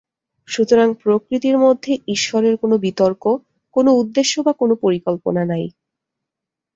[0.47, 3.23] সুতরাং প্রকৃতির মধ্যে ঈশ্বরের কোন বিতর্ক,
[3.75, 5.65] কোন উদ্দেশ্য বা কোন পরিকল্পনা নাই।